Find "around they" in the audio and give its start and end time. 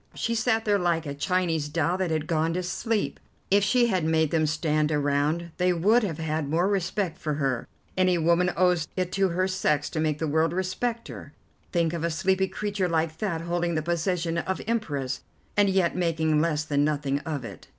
4.91-5.73